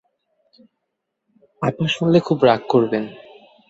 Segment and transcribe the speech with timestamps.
[1.61, 3.03] আপা শুনলে খুব রাগ করবেন।